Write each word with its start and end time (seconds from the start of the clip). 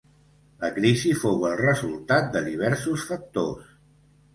La 0.63 0.71
crisi 0.77 1.11
fou 1.25 1.47
el 1.51 1.55
resultat 1.61 2.35
de 2.39 2.45
diversos 2.51 3.09
factors. 3.15 3.75